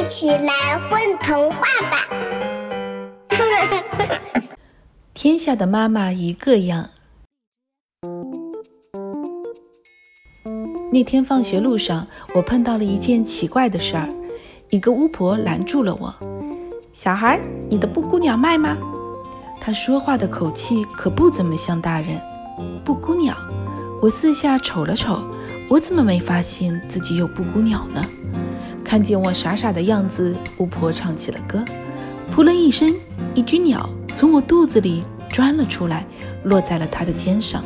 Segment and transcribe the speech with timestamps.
[0.00, 2.08] 一起来混童话吧！
[5.12, 6.88] 天下的妈妈一个样。
[10.90, 14.08] 那天放学路上，我碰到了一件奇怪的事儿。
[14.70, 16.14] 一个巫婆拦住了我
[16.94, 17.38] ：“小孩，
[17.68, 18.78] 你的布谷鸟卖吗？”
[19.60, 22.18] 她说话的口气可不怎么像大人。
[22.82, 23.36] 布谷鸟，
[24.00, 25.22] 我四下瞅了瞅，
[25.68, 28.02] 我怎么没发现自己有布谷鸟呢？
[28.92, 31.64] 看见我傻傻的样子，巫婆唱起了歌。
[32.30, 32.94] 扑棱一声，
[33.34, 36.04] 一只鸟从我肚子里钻了出来，
[36.44, 37.64] 落在了她的肩上。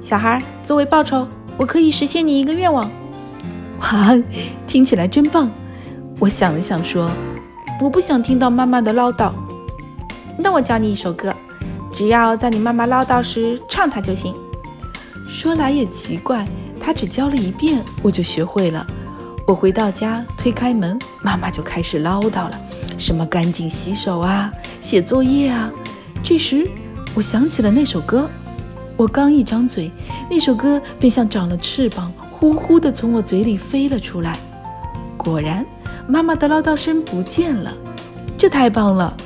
[0.00, 1.26] 小孩，作为报酬。
[1.56, 2.88] 我可以实现你一个愿望，
[3.80, 4.16] 哇，
[4.64, 5.50] 听起来真棒！
[6.20, 7.10] 我想了想说
[7.82, 9.32] ：“我不想听到妈妈的唠叨。”
[10.38, 11.34] 那我教你一首歌，
[11.92, 14.32] 只要在你妈妈唠叨时唱它就行。
[15.28, 16.46] 说来也奇怪，
[16.80, 18.86] 他只教了一遍，我就学会了。
[19.48, 22.60] 我回到家，推开门，妈妈就开始唠叨了，
[22.98, 25.72] 什么赶紧洗手啊，写作业啊。
[26.22, 26.70] 这时，
[27.14, 28.28] 我想起了那首歌。
[28.94, 29.90] 我刚一张嘴，
[30.30, 34.38] 那首歌便像长了翅膀，呼呼地从我嘴里飞了出来。
[35.16, 35.64] 果然，
[36.06, 37.72] 妈妈的唠叨声不见了，
[38.36, 39.16] 这太棒了！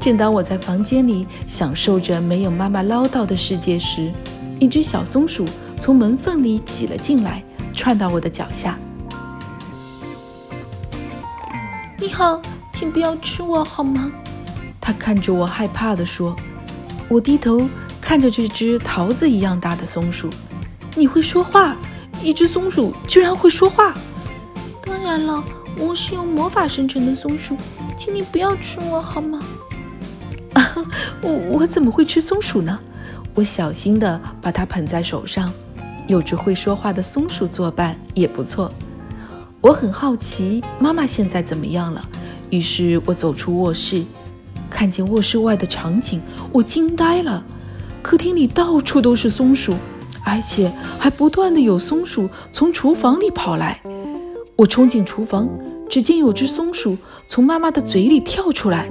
[0.00, 4.10] 正当我在房间里享受着没有妈妈唠叨的世界时，
[4.58, 5.46] 一只小松鼠
[5.78, 7.40] 从门缝里挤了进来，
[7.72, 8.76] 窜到我的脚下。
[12.20, 14.12] 你好，请不要吃我好吗？
[14.78, 16.36] 他看着我，害怕地说。
[17.08, 17.66] 我低头。
[17.98, 20.28] 看着这只桃子一样大的松鼠，
[20.94, 21.74] 你会说话？
[22.22, 23.94] 一只松鼠居然会说话？
[24.82, 25.42] 当然了，
[25.78, 27.56] 我是用魔法生成的松鼠，
[27.96, 29.40] 请你不要吃我好吗？
[30.52, 30.74] 啊，
[31.22, 32.78] 我我怎么会吃松鼠呢？
[33.32, 35.50] 我小心地把它捧在手上，
[36.06, 38.70] 有只会说话的松鼠作伴也不错。
[39.62, 42.02] 我很好奇妈妈现在怎么样了，
[42.48, 44.02] 于是我走出卧室，
[44.70, 46.18] 看见卧室外的场景，
[46.50, 47.44] 我惊呆了。
[48.00, 49.74] 客厅里到处都是松鼠，
[50.24, 53.78] 而且还不断的有松鼠从厨房里跑来。
[54.56, 55.46] 我冲进厨房，
[55.90, 56.96] 只见有只松鼠
[57.28, 58.90] 从妈妈的嘴里跳出来。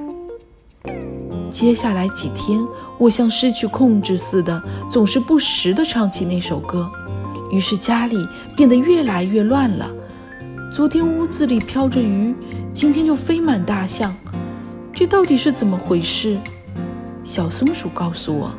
[1.50, 2.64] 接下来几天，
[3.00, 6.88] 我像失去控制似的，总是不时的唱起那首歌，
[7.52, 8.16] 于是家里
[8.56, 9.90] 变得越来越乱了。
[10.72, 12.34] 昨天屋子里飘着鱼，
[12.76, 14.16] 今天就飞满大象，
[14.94, 16.38] 这到底是怎么回事？
[17.24, 18.52] 小松鼠告诉我。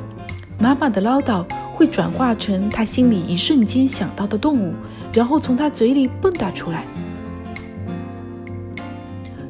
[0.58, 4.74] 妈妈的唠叨会转化成他心里一瞬间想到的动物，
[5.12, 6.84] 然后从他嘴里蹦跶出来。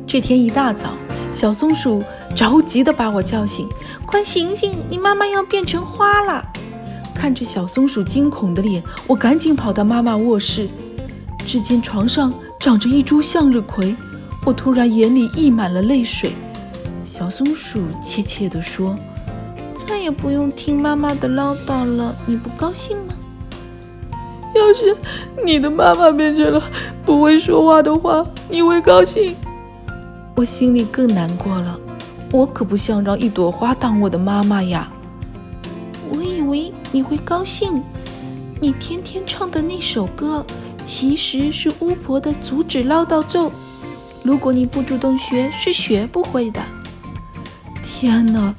[0.07, 0.91] 这天一大早，
[1.33, 2.03] 小松鼠
[2.37, 3.67] 着急地把我叫醒
[4.05, 6.45] ：“快醒醒，你妈妈要变成花了！”
[7.17, 10.69] 看着小松鼠惊恐的脸，我赶紧跑到妈妈卧室，
[11.47, 13.97] 只见床上长着一株向日葵，
[14.45, 16.35] 我突然眼里溢满了泪水。
[17.03, 18.95] 小松鼠怯怯地说。
[19.89, 23.15] 再也不用听妈妈的唠叨了，你不高兴吗？
[24.55, 24.95] 要是
[25.45, 26.63] 你的妈妈变成了
[27.05, 29.35] 不会说话的话，你会高兴？
[30.37, 31.81] 我心里更难过了。
[32.31, 34.89] 我可不想让一朵花当我的妈妈呀。
[36.11, 37.83] 我以为你会高兴。
[38.61, 40.45] 你天天唱的那首歌，
[40.85, 43.51] 其实是巫婆的阻止唠叨咒。
[44.23, 46.61] 如果你不主动学，是学不会的。
[47.83, 48.55] 天哪！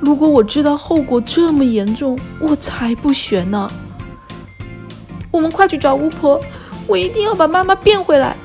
[0.00, 3.70] 如果我知道后果这么严重，我才不学呢。
[5.30, 6.40] 我们快去找巫婆，
[6.86, 8.36] 我一定要把妈妈变回来。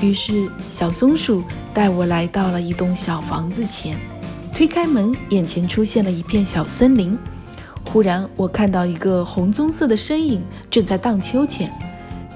[0.00, 1.42] 于是，小松鼠
[1.72, 3.96] 带我来到了一栋小房子前，
[4.52, 7.16] 推开门，眼前出现了一片小森林。
[7.84, 11.70] 忽然，我看到一个红棕色的身影正在荡秋千。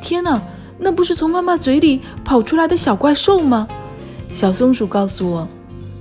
[0.00, 0.40] 天哪，
[0.78, 3.66] 那不是从妈妈嘴里跑出来的小怪兽吗？
[4.32, 5.48] 小松鼠告诉我，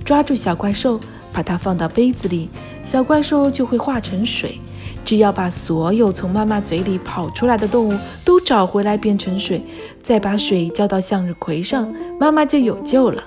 [0.04, 0.98] 抓住小怪兽。
[1.32, 2.48] 把它放到杯子里，
[2.82, 4.58] 小怪兽就会化成水。
[5.04, 9.62] 只要把所有从妈妈嘴里跑出来的动物都找回来变成水，
[10.02, 13.22] 再把水浇到向日葵上，妈妈就有救了。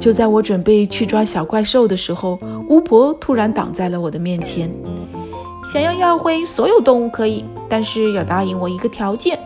[0.00, 4.68] 就在我准备去抓小怪兽的时候，巫婆突然挡在了我的面前。
[5.72, 9.38] 想要要回所有动物可以，但是要答应我一个条件。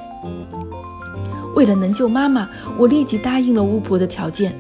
[1.57, 4.55] 为了能救妈妈，我立即答应了巫婆的条件，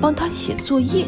[0.00, 1.04] 帮她写作业。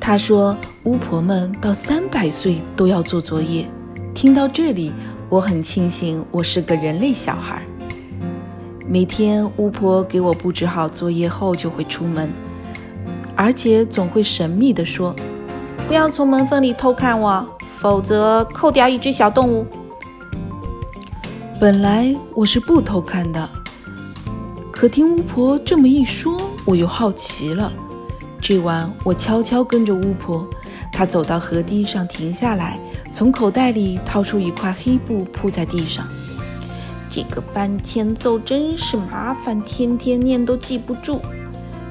[0.00, 3.68] 她说：“巫婆们到三百岁都要做作业。”
[4.14, 4.94] 听到这里，
[5.28, 7.62] 我很庆幸我是个人类小孩。
[8.86, 12.30] 每天，巫婆给我布置好作业后就会出门，
[13.36, 15.14] 而且总会神秘地说
[15.86, 19.66] ：“不要从门缝里偷看我，否则扣掉一只小动物。”
[21.60, 23.46] 本来我是不偷看的，
[24.78, 26.40] 可听巫婆这么一说。
[26.64, 27.72] 我又好奇了。
[28.40, 30.48] 这晚，我悄悄跟着巫婆，
[30.92, 32.78] 她走到河堤上停下来，
[33.10, 36.06] 从口袋里掏出一块黑布铺在地上。
[37.10, 41.20] 这个搬迁奏真是麻烦，天天念都记不住。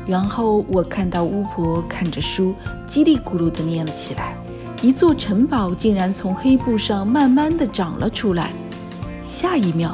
[0.06, 2.56] 然后我看到巫婆看着书，
[2.88, 4.34] 叽里咕噜地念了起来。
[4.82, 8.54] 一座城堡竟然从黑布上慢慢地长了出来。
[9.22, 9.94] 下一秒，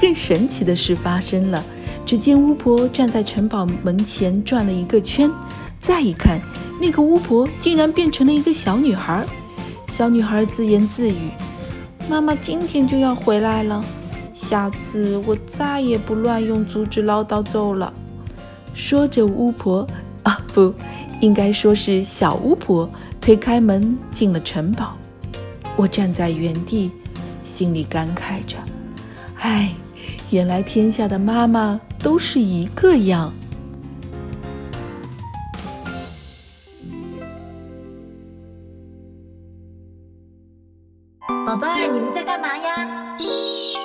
[0.00, 1.64] 更神奇的事发生了。
[2.08, 5.30] 只见巫婆站在城堡门前转了一个圈，
[5.78, 6.40] 再一看，
[6.80, 9.26] 那个巫婆竟然变成了一个小女孩。
[9.88, 11.28] 小女孩自言自语
[12.08, 13.84] ：“妈妈今天就要回来了。”
[14.32, 17.92] 下次我再也不乱用竹子唠叨咒了。
[18.72, 19.86] 说着，巫婆
[20.22, 20.72] 啊，不
[21.20, 22.88] 应该说是小巫婆，
[23.20, 24.96] 推开门进了城堡。
[25.76, 26.90] 我站在原地，
[27.44, 28.56] 心里感慨着
[29.40, 29.74] ：“唉，
[30.30, 33.32] 原来天下的妈妈都是一个样。”
[41.46, 43.16] 宝贝儿，你们在干嘛呀？
[43.18, 43.78] 嘘。